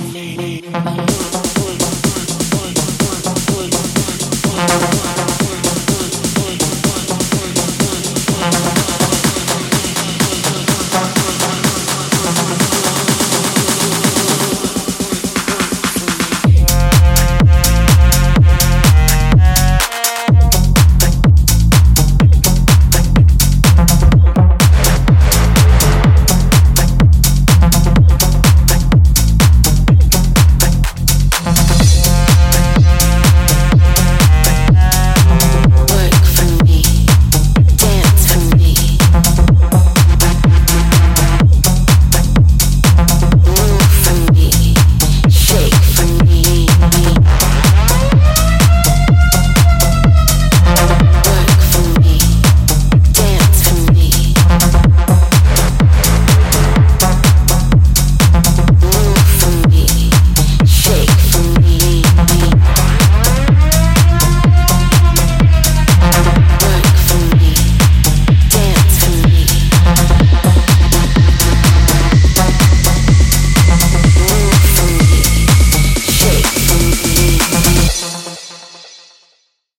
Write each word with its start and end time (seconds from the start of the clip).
from 0.00 0.12
me. 0.12 0.93